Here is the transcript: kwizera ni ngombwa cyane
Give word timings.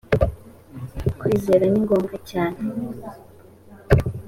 kwizera 1.19 1.65
ni 1.69 1.79
ngombwa 1.83 2.15
cyane 2.29 2.59